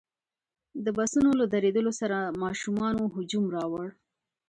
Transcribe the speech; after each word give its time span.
د 0.85 0.87
بسونو 0.97 1.31
له 1.39 1.45
درېدلو 1.53 1.91
سره 2.01 2.17
ماشومانو 2.43 3.01
هجوم 3.15 3.45
راوړ. 3.55 3.85